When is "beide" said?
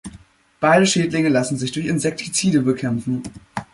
0.59-0.87